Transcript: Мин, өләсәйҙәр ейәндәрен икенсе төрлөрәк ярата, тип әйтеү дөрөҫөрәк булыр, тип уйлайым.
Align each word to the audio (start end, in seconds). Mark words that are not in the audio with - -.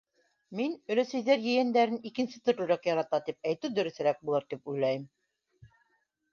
Мин, 0.61 0.71
өләсәйҙәр 0.95 1.43
ейәндәрен 1.51 1.99
икенсе 2.11 2.41
төрлөрәк 2.49 2.91
ярата, 2.91 3.21
тип 3.29 3.53
әйтеү 3.53 3.77
дөрөҫөрәк 3.79 4.25
булыр, 4.27 4.51
тип 4.57 4.75
уйлайым. 4.77 5.09